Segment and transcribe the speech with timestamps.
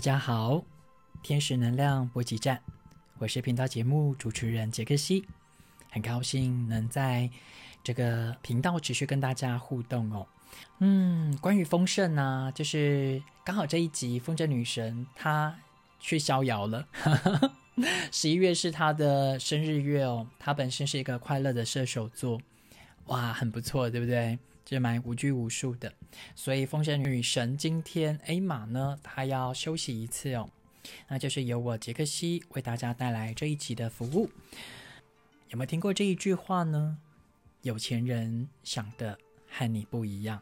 [0.00, 0.64] 大家好，
[1.22, 2.62] 天使能量补给站，
[3.18, 5.26] 我是频道节目主持人杰克西，
[5.90, 7.28] 很高兴能在
[7.84, 10.26] 这个频道持续跟大家互动哦。
[10.78, 15.54] 嗯，关于丰盛呢，就是刚好这一集风筝女神她
[15.98, 16.88] 去逍遥了，
[18.10, 22.40] 十一月是她的生日月哦，她本身是一个快乐的射手座，
[23.08, 24.38] 哇，很不错，对不对？
[24.68, 25.92] 是蛮无拘无束的，
[26.34, 30.48] 所以风神女神今天 A 玛呢，她要休息一次哦，
[31.08, 34.30] 那就是由我杰克西为大家带来这一集的服务。
[35.48, 36.98] 有没有听过这一句话呢？
[37.62, 39.18] 有钱人想的
[39.50, 40.40] 和你不一样。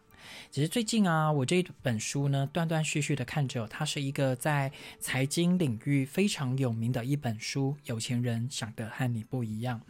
[0.51, 7.77] 其实最近啊，我这本书呢，断断续续的看着，它是一个在财经领域非常有名的一本书。
[7.85, 9.81] 有钱人想的和你不一样。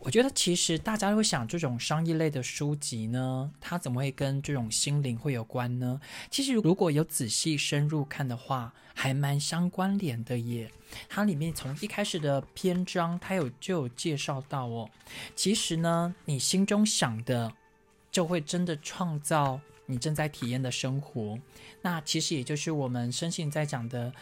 [0.00, 6.00] 我觉得其实大家会想，这种商业类的书籍呢，它怎么会跟这种心灵会有关呢？
[6.30, 10.70] 其实如果有仔细深入看的话，还蛮相关联的耶。
[11.08, 14.88] 它里面从一开始的篇章，它有就有介绍到哦，
[15.34, 17.52] 其实呢，你心中想的，
[18.10, 21.38] 就会真的创造你正在体验的生活。
[21.82, 24.12] 那其实也就是我们深信在讲的，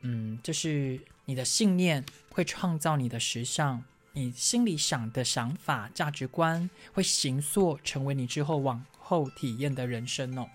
[0.00, 3.84] 嗯，就是你的信念会创造你的实相。
[4.12, 10.48] 你心里想的想法、价值观会形塑成为你之后往后体验的人生哦。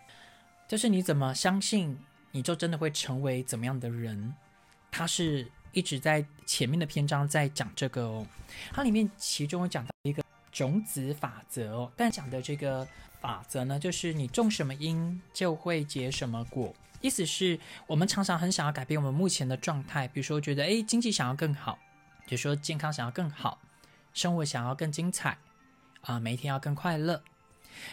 [0.68, 1.98] 就是你怎么相信，
[2.32, 4.34] 你就真的会成为怎么样的人。
[4.92, 8.28] 它是一直在前面的篇章在讲这个哦。
[8.74, 12.88] 它里面其中有讲到一个种子法则哦，但讲的这个
[13.22, 16.74] 法则呢，就是你种什么因就会结什么果。
[17.02, 21.78] 意思是我们常常很想要改变我们目前的状态，比如说觉得诶经济想要更好。
[22.26, 23.62] 就说健康想要更好，
[24.14, 25.38] 生活想要更精彩，
[26.02, 27.24] 啊，每一天要更快乐。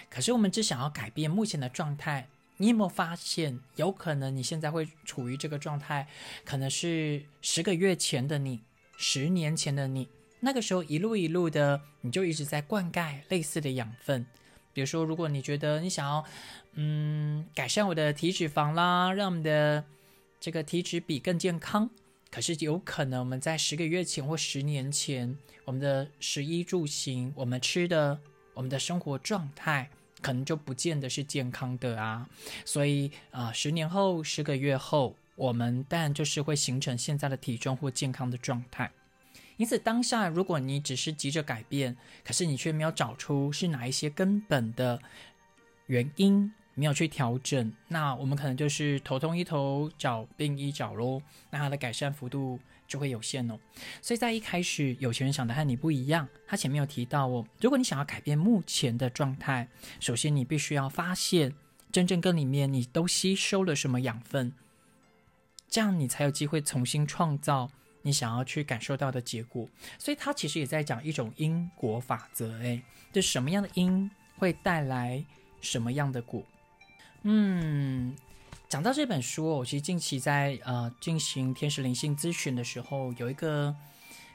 [0.09, 6.07] 可是我们只想要改变目前的状态，你有没有发现，有可能你现在会处于这个状态，
[6.45, 8.63] 可能是十个月前的你，
[8.97, 10.09] 十年前的你，
[10.41, 14.25] 那个时候一路一路的，你就一直在灌溉类似的养分。
[14.73, 16.25] 比如说，如果你觉得你想要，
[16.75, 19.85] 嗯，改善我的体脂肪啦，让我们的
[20.41, 21.91] 这个体脂比更健康。
[22.33, 28.19] 可是有可能我们在十个月前或十年前，我们的食衣住行，我们吃的，
[28.55, 29.91] 我们的生活状态，
[30.23, 32.27] 可能就不见得是健康的啊。
[32.65, 38.91] 所以啊，十年后、十个月后，我们当然就是会形成现在的体重或健康的状态。
[39.59, 41.95] 因此，当下如果你只是急着改变，
[42.25, 44.99] 可是你却没有找出是哪一些根本的
[45.87, 46.51] 原因。
[46.75, 51.21] 没有去调整，那我们可能就是头痛医头，脚病医脚喽。
[51.51, 53.59] 那它的改善幅度就会有限哦。
[54.01, 56.27] 所以在一开始，有钱人想的和你不一样。
[56.47, 59.69] 他前面有提到哦，如果你想要改变目前的状态，
[60.01, 61.55] 首先你必须要发现
[61.91, 64.55] 真正跟里面你都吸收了什么养分，
[65.69, 69.69] 这样你才有机会重新创造你想要去感受到的结果。
[69.99, 75.23] 所以他其实也在讲一种因果法则，诶，就什么样的因会带来
[75.61, 76.43] 什么样的果。
[77.25, 78.17] 嗯，
[78.69, 83.75] 讲到这本书，我其实近期在呃进行天使灵性咨询的时候，有一个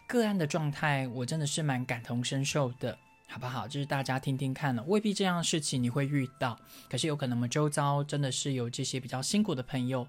[0.07, 3.67] 个案的状态，我真的是蛮感同身受的，好不好？
[3.67, 6.57] 就是大家听听看了，未必这样的事情你会遇到，
[6.89, 10.07] 可是有可能我们周遭真的是有这些比较辛苦的朋友，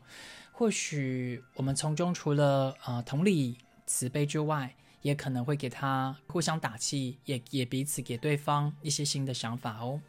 [0.53, 4.73] 或许我们从中除了呃同理慈悲之外，
[5.03, 10.01] 也可能会给他互相打气，也也彼此给对方一些新的想法哦。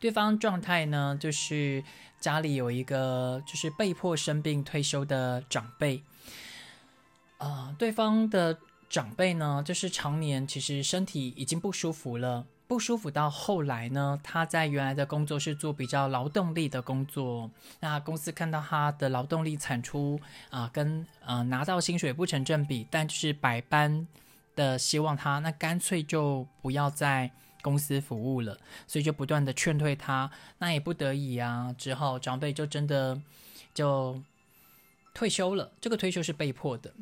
[0.00, 1.84] 对方状态呢，就是
[2.18, 6.02] 家里有一个就是被迫生病退休的长辈，
[7.36, 8.58] 啊，对方的
[8.88, 17.50] 长辈呢，就是常年其实身体已经不舒服了，不舒服到后来呢，他在原来的工作是做比较劳动力的工作，
[17.80, 20.18] 那公司看到他的劳动力产出
[20.48, 24.06] 啊，跟呃拿到薪水不成正比，但就是百般
[24.56, 27.30] 的希望他，那干脆就不要再。
[27.62, 33.20] 公司服务了，所以就不断的劝退他，那也不得已啊，只好长辈就真的
[33.74, 34.22] 就
[35.12, 35.72] 退休了。
[35.80, 36.94] 这个退休是被迫的，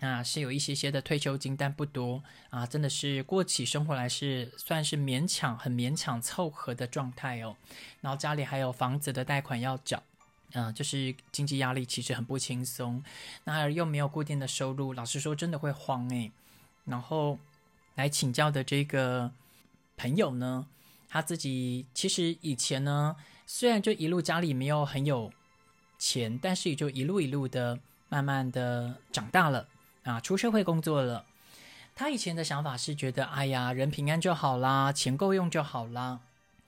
[0.00, 7.56] 那是有一些些的退休金，但不多啊，真的是过起生活来是算是勉强、很勉强凑合的状态哦。
[8.00, 10.02] 然后家里还有房子的贷款要缴，
[10.52, 13.02] 嗯，就是经济压力其实很不轻松，
[13.44, 16.32] 那而又没有固定的收入，老实说真的会慌诶。
[16.84, 17.38] 然后
[17.96, 19.30] 来请教的这个。
[19.98, 20.66] 朋友呢，
[21.08, 25.30] 他自己其实以前呢，虽然就一路家里没有很有
[25.98, 27.78] 钱，但是也就一路一路的
[28.08, 29.66] 慢慢的长大了
[30.04, 31.26] 啊，出社会工作了。
[31.96, 36.20] 他以前的想法是觉得，哎呀，人平安就好啦，钱够用就好啦。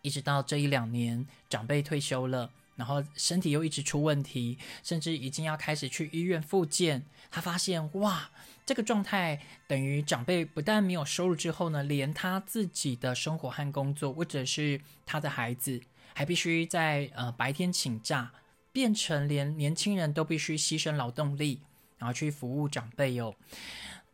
[0.03, 2.51] 一直到这一两年，长辈退休了，
[2.81, 7.05] 然后身体又一直出问题，甚至已经要开始去医院复健。
[7.31, 8.31] 他发现，哇，
[8.65, 9.39] 这个状态
[9.69, 15.83] 等于长辈不但没有收入之后呢，连他自己的生活和工作，或者是他的孩子，
[16.15, 18.33] 还必须在呃白天请假，
[18.73, 21.61] 变成连年轻人都必须牺牲劳动力，
[21.99, 23.37] 然后去服务长辈哟。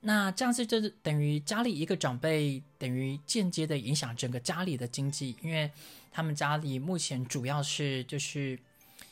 [0.09, 5.69] 那这样子，就等于家里一个长辈，等于间接的影响整个家里的经济，因为
[6.13, 8.57] 他们家里目前主要是就是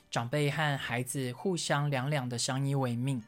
[0.09, 3.21] 长辈和孩子互相两两的相依为命，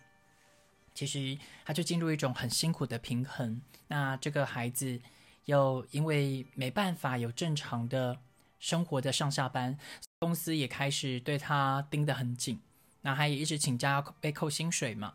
[0.95, 3.61] 其实他就进入一种很辛苦的平衡。
[3.89, 5.01] 那这个孩子
[5.47, 8.17] 又因为没办法有正常的
[8.61, 9.77] 生活的上下班，
[10.21, 12.61] 公司也开始对他盯得很紧，
[13.01, 15.15] 那他也一直请假要被扣薪水嘛。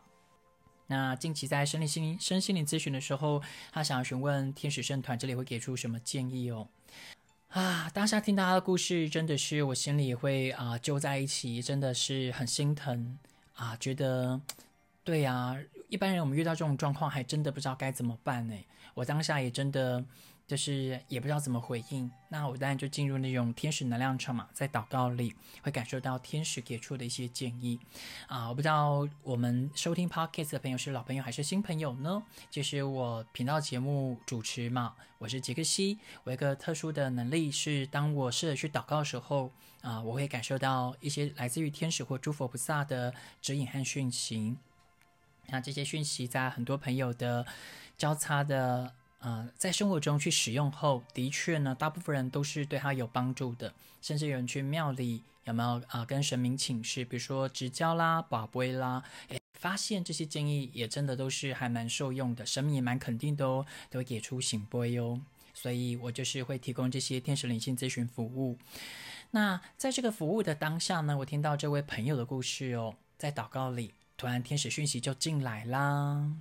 [0.92, 3.42] 那近期在生理心生心灵咨询的时候，
[3.72, 6.68] 他想要询问天使圣团这里会给出什么建议哦？
[7.48, 13.18] 啊，当下听到他的故事，真的是我心里会啊揪在一起，真的是很心疼
[13.56, 14.42] 啊，觉得
[15.06, 15.58] 对呀，
[15.92, 18.56] 一般人我们遇到这种状况，还真的不知道该怎么办呢。
[18.94, 20.04] 我当下也真的。
[20.48, 27.80] 就是也不知道怎么回应，那我当然就进入那种天使能量场嘛，在祷告里会感受到天使给出的一些建议
[28.28, 28.50] 啊。
[28.50, 32.22] 我不知道我们收听 podcast 的朋友是老朋友还是新朋友呢？
[32.50, 36.00] 就是我频道节目主持嘛，我是杰克西。
[36.26, 39.50] 我一个特殊的能力是，当我试着去祷告的时候
[39.80, 44.58] 啊，我会感受到一些来自于天使或诸佛菩萨的指引和讯息。
[45.52, 47.46] 那这些讯息在很多朋友的
[47.98, 48.94] 交叉的。
[49.24, 53.72] 呃，在生活中去使用后，的确呢，大部分人都是对他有帮助的。
[54.02, 56.04] 甚至有人去庙里，有没有啊？
[56.04, 65.22] 跟神明请示，比如说直交啦、宝贝啦，诶，发现这些建议也真的都是还蛮受用的，神明也蛮肯定的哦，都会给出醒波哟。
[65.54, 68.58] 所以我就是会提供这些天使灵性咨询服务。
[69.30, 76.32] 那在这个服务的当下呢，我听到这位朋友的故事哦，在祷告里，突然天使讯息就进来啦。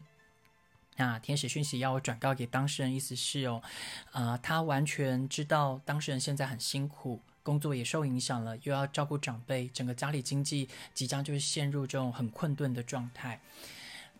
[0.97, 3.63] 那天使讯息要我转告给当事人，意思是哦，
[4.13, 13.41] 呃，他完全知道当事人现在很辛苦，工作也受影响了，又要照顾长辈，整个家里经济即将就是陷入这种很困顿的状态。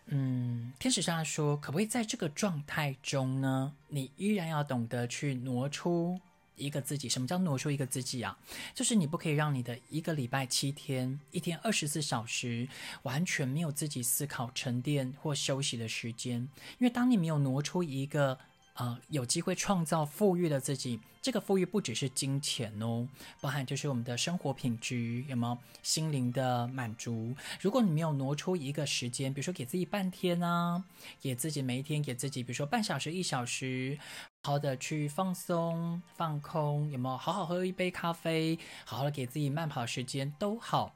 [0.07, 6.19] 嗯，天使上说，可不可以在这个状态中呢，你依然要懂得去挪出。
[6.55, 8.37] 一个自己，什么叫挪出一个自己啊？
[8.73, 12.67] 就是你不可以让你的一个礼拜七天，一天二十四小时，
[13.03, 16.47] 完全没有自己思考、沉淀或休息的时间。
[16.79, 18.37] 因为当你没有挪出一个。
[18.73, 23.05] 啊，有机会创造富裕的自己，这个富裕不只是金钱哦，
[23.41, 27.35] 包含就是我们的生活品质，有没有心灵的满足？
[27.59, 30.85] 如果你没有挪出一个时间，比如说给自己半天啊，
[31.19, 33.99] 给自己每一天给自己，比如说半小时、一小时，
[34.43, 40.93] 好的去放松、放空，有没有好好喝一杯咖啡，好好的给自己慢跑时间，都好，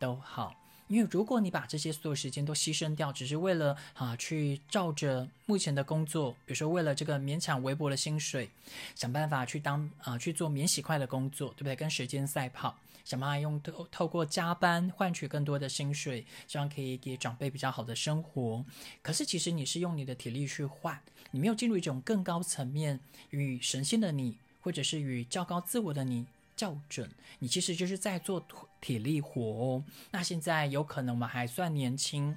[0.00, 0.52] 都好。
[0.88, 8.48] 因为如果你把这些所有时间都牺牲掉，只是为了啊去照着目前的工作，比如说为了这个勉强微薄的薪水，
[8.94, 11.76] 想办法去当啊去做免洗筷的工作，对不对？
[11.76, 12.74] 跟时间赛跑，
[13.04, 18.64] 想办法用透透过加班换取更多的薪水，这样可以给长辈比较好的生活。
[19.02, 20.98] 可是其实你是用你的体力去换，
[21.30, 22.98] 你没有进入一种更高层面
[23.30, 26.26] 与神仙的你，或者是与较高自我的你。
[26.58, 27.08] 校准，
[27.38, 28.44] 你其实就是在做
[28.80, 29.84] 体力活哦。
[30.10, 32.36] 那现在有可能我们还算年轻，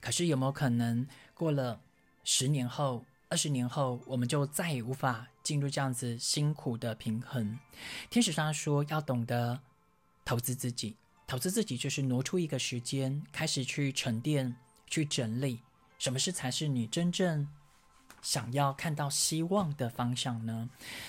[0.00, 1.80] 可是有没有可能过了
[2.22, 7.58] 十年后、二十年后，我们就再也无法进入这样子辛苦的平衡？
[8.08, 9.60] 天使上说要懂得
[10.24, 10.94] 投资自己，
[11.26, 14.54] 投资自己就是挪出一个时间，开始去沉淀、
[14.86, 15.60] 去整理，
[15.98, 17.48] 什么事才是你真正。
[18.22, 20.68] 想要看到希望的方向呢？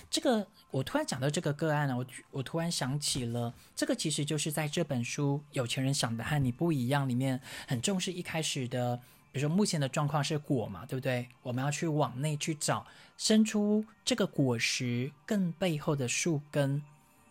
[0.10, 8.98] 这个我突然讲到这个个案呢，我我突然想起了，这个其实就是在这本书《有钱人想的和你不一样》里面很重视一开始的，
[9.32, 11.28] 比如说目前的状况是果嘛，对不对？
[11.42, 12.86] 我们要去往内去找，
[13.18, 16.84] 生出这个果实更背后的树根，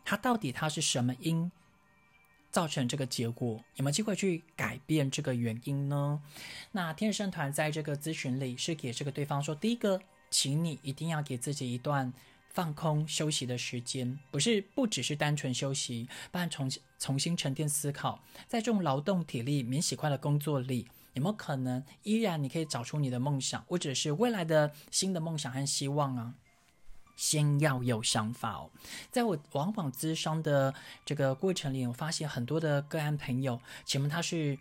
[0.04, 1.50] 它到底它是什么因？
[2.56, 6.22] 造成这个结果，有没有机会去改变这个原因呢？
[6.72, 12.10] 那天使圣团在这个咨询里是给这个对方说：第一个，请你一定要给自己一段
[12.48, 26.34] 放空休息的时间，不是不只是单纯休息，不然重重新沉淀思考，在这种劳动体力免洗快的工作里，有没有可能依然你可以找出你的梦想，或者是未来的新的梦想和希望啊？
[27.16, 28.70] 先要有想法哦，
[29.10, 30.72] 在我往往咨商的
[31.04, 34.56] 这个过程里，我发现很多的个案朋友，前面他是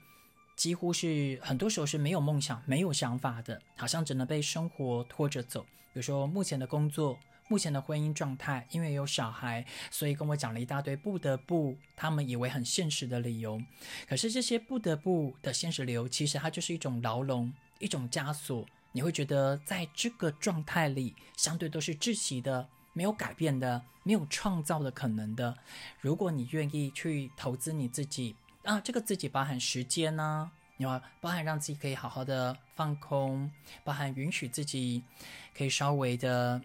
[0.55, 5.61] 几乎是很多时候是没有梦想、没有想法的，好像只能被生活拖着走。
[5.93, 7.19] 比如说目前的工作，
[7.49, 13.61] 目前的婚姻状态，因为有小孩，所以跟我讲了一大堆不得不，他们以为很现实的理由。
[14.07, 18.65] 可是这些不得不的现实理由，其实它就是一种牢笼，一种枷锁。
[18.95, 25.53] 你会觉得在这个状态里，相对都是窒息的，没有改变的，没有创造的可能的。
[25.99, 30.49] 如果你愿意去投资你自己啊，这个自己包含时间呢？
[30.77, 33.51] 你要包含让自己可以好好的放空，
[33.83, 35.03] 包含允许自己
[35.53, 36.61] 可以稍微的，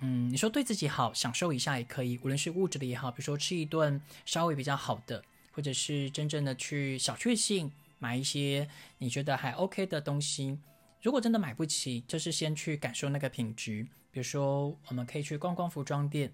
[0.00, 10.58] 嗯，你说对自己好，享受一下也可以，无论是物质的也好，比如说吃一顿稍微比较好的，或者是真正的去小确幸买一些你觉得还 OK 的东西。
[11.02, 13.86] 如果真的买不起，就是先去感受那个品质。
[14.10, 16.32] 比如说，我们可以去逛逛服装店，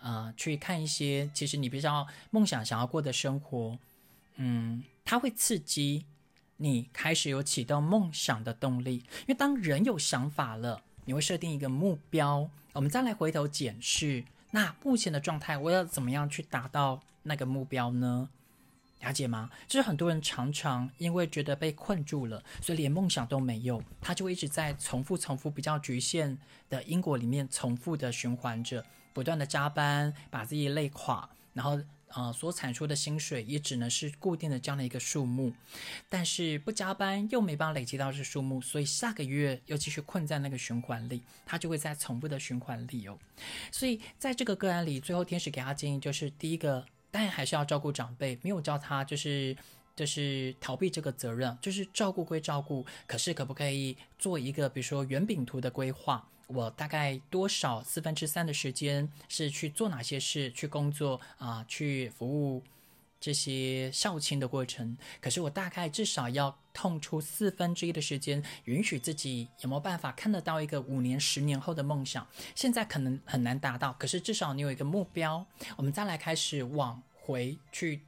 [0.00, 3.78] 啊，去看一些其实你比较梦想想要过的生活，
[4.36, 4.84] 嗯。
[5.02, 6.06] 它会刺激
[6.58, 12.48] 你开始有启动梦想的动力，因为当人有想法了，你会设定一个目标。
[12.74, 18.28] 我们再来回头检视，那目前的状态，我要怎么样去达到那个目标呢？
[19.00, 19.50] 了解吗？
[19.66, 26.38] 就是很多人常常因为觉得被困住了，所以连梦想都没有，他就一直在重复、重复比较局限
[26.68, 31.80] 的因果里面重复的循环着，不断的加班，把自己累垮，然后。
[32.10, 35.54] 啊，所产出的薪水也只能是固定的这样的一个数目，
[36.08, 43.16] 但是不加班又没办法累积到这数目，所以下个月又继续困在那个循环里，他就会在重复的循环里哦。
[43.70, 49.56] 所以在这个个案里，最后天使给他建议就是：第一个，但还是要照顾长辈，没有叫他就是
[49.94, 56.26] 就是逃避这个责任，就是照顾归照顾，可是可不可以做一个比如说圆饼图的规划？
[56.46, 62.64] 我大概多少四分之三的时间是去做哪些事，去工作啊，去服务
[63.20, 64.96] 这些校庆的过程。
[65.20, 72.26] 可是我大概至少要痛出四分之一的时间，允许自己有没有办法看得到一个五年、十年后的梦想？
[72.54, 75.46] 现在可能很难达到，可是至少你有一个目标。
[75.76, 78.00] 我们再来开始往回去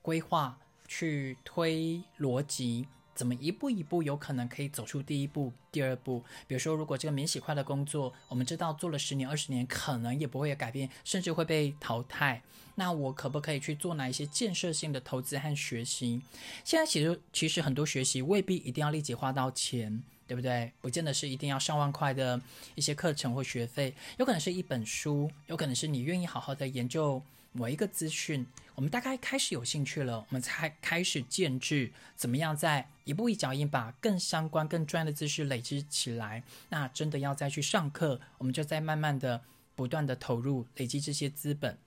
[0.00, 2.86] 规划、去推逻辑。
[3.20, 6.24] 怎么一步一步有可能可以走出第一步、第二步？
[6.46, 12.40] 比如说，如果这个免洗筷的工作，我们知道做了十年、二十年，可能也不会有改变，甚至会被淘汰。
[12.76, 16.22] 那我可不可以去做哪一些建设性的投资和学习？
[16.64, 20.72] 现在其实其实很多学习未必一定要立即花到钱，对不对？
[20.80, 22.40] 不见得是一定要上万块的
[22.74, 27.22] 一些课程或学费，有可能是一本书，有可能是你愿意好好的研究。
[27.52, 36.44] 某一个资讯，我们大概开始有兴趣了，我们才开始建制怎么样在一步一脚印把更相关、更专业的知识累积起来。
[36.68, 39.42] 那真的要再去上课，我们就在慢慢的、
[39.74, 41.78] 不断的投入累积这些资本。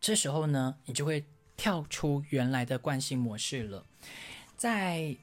[0.00, 1.24] 这时候呢，你就会
[1.56, 3.84] 跳出原来的惯性模式了，
[4.56, 5.16] 在。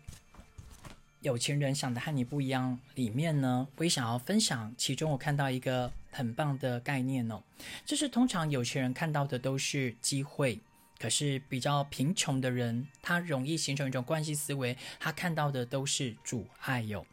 [1.25, 2.79] 有钱人想的和你不一样。
[2.93, 4.71] 里面呢，我也想要分享。
[4.77, 7.41] 其中我看到一个很棒的概念哦，
[7.83, 10.59] 就是通常有钱人看到的都是机会，
[10.99, 17.03] 可是比较贫穷的人，他容易形成一种关系思维，他看到的都是阻碍哟。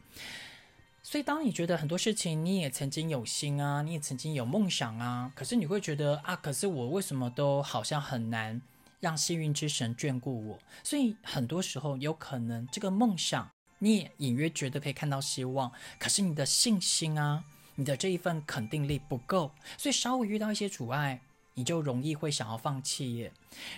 [1.01, 8.61] 所以，当你觉得很多事情你也曾经有心啊，你也曾经有梦想啊，可是你会觉得啊，可是我为什么都好像很难
[8.99, 10.59] 让幸运之神眷顾我？
[10.83, 13.49] 所以很多时候有可能这个梦想。
[13.83, 17.43] 你也隐约觉得可以看到希望，可是你的信心啊，
[17.75, 21.19] 你的这一份肯定力不够，所以稍微遇到一些阻碍，
[21.55, 23.29] 你就容易会想要放弃耶。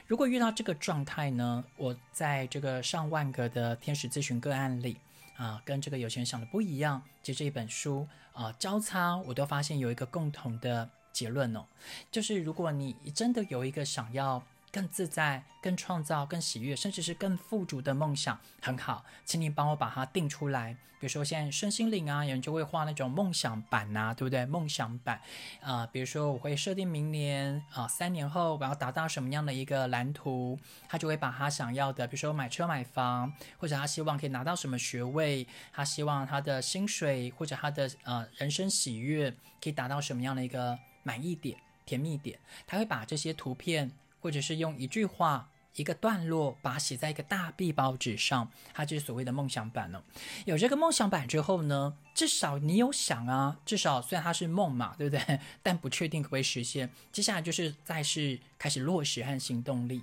[0.05, 4.97] 如果遇到这个状态呢，我在这个上万个的天使咨询个案里
[5.37, 11.65] 啊，跟这个有钱人想的不一样，就这一本书啊交叉，我都发现有一个共同的结论哦，
[12.11, 14.43] 就是如果你真的有一个想要。
[14.75, 20.75] 更自在、更创造、更喜悦，甚至是更富足的梦想，很好，请你帮我把它定出来。
[20.99, 24.45] 比如说，现在身心灵啊，有人就会画那种梦想版呐，对不对？
[24.45, 25.21] 梦想版，
[25.61, 43.89] 啊，比如说我会设定明年啊，三年后我要达到什么样的一个蓝图，他就会把他想要的，比如说买车买房，或者他希望可以拿到什么学位，他希望他的薪水或者他的呃人生喜悦可以达到什么样的一个满意点、甜蜜点，他会把这些图片。
[44.25, 50.03] 或者是用一句话、一个段落，把它写在一个大壁报纸上，它就是所谓的梦想版了。
[50.45, 55.39] 有这个梦想版之后呢，至少你有想啊，至少虽然它是梦嘛，对不对？
[55.61, 56.89] 但不确定可不可以实现。
[57.11, 60.01] 接下来就是再是开始落实和行动力，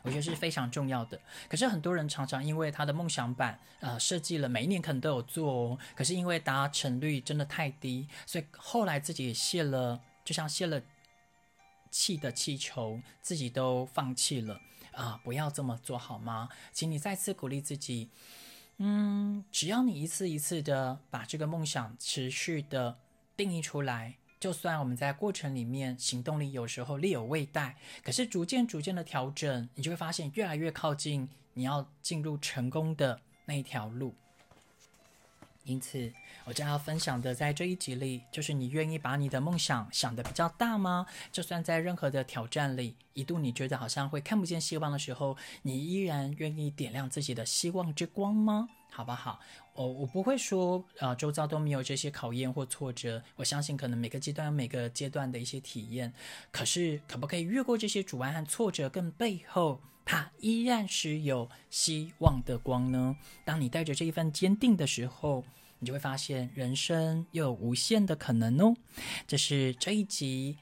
[0.00, 1.20] 我觉得是非常重要的。
[1.50, 10.80] 可是很多人常常因为他的梦想版，呃，设计了每一年可能都有做哦，可是因为达成率真的太低，所以后来自己也卸了，就像卸了。
[11.92, 15.20] 气的气球，自己都放弃了啊！
[15.22, 16.48] 不要这么做好吗？
[16.72, 18.08] 请你再次鼓励自己。
[18.78, 22.98] 嗯，只要你一次一次的把这个梦想持续的
[23.36, 24.16] 定义出来。
[24.40, 34.14] 就算我们在过程里面行动力有时候力有未逮，可是逐渐逐渐的调整，你就会发现越来越靠近你要进入成功的那一条路。
[35.64, 36.12] 因此，
[36.44, 41.06] 我将要分享的在这一集里，就是你愿意把你的梦想想得比较大吗？
[41.30, 48.68] 就算在任何的挑战里，一度你觉得好像会看不见希望的时候，你依然愿意点亮自己的希望之光吗？
[48.90, 49.40] 好不好？
[49.74, 53.22] 我我不会说，呃，周遭都没有这些考验或挫折。
[53.36, 56.12] 我相信，可能每个阶段有每个阶段的一些体验。
[56.50, 63.16] 可是，可不可以越过这些阻碍和挫折，更背后，它依然是有希望的光呢？
[63.44, 65.44] 当你带着这一份坚定的时候，
[65.78, 68.74] 你就会发现，人生又有无限的可能哦。
[69.26, 70.58] 这是这一集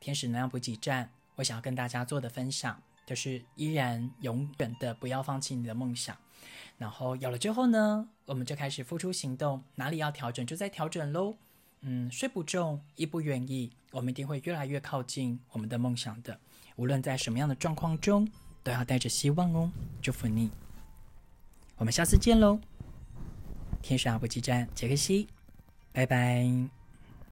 [0.00, 6.16] 天使能量补给站，我想要跟大家做的分享，就是依然永远的不要放弃你的梦想。
[6.76, 11.36] 然后有了之后呢，我们就开始付出行动，哪里要调整就在调整喽。
[11.80, 16.38] 嗯，睡不重，衣不愿意，我们一定会越来越靠近我们的梦想的。
[16.76, 18.28] 无论在什么样的状况中，
[18.68, 19.70] 都要带着希望哦。
[20.02, 20.50] 祝福你，
[21.78, 22.60] 我们下次见喽。
[23.80, 25.26] 天使阿布基站，杰克西，
[25.90, 26.77] 拜拜。